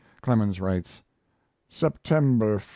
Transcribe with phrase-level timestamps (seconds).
[0.23, 1.03] Clemens writes:
[1.69, 2.61] September 1.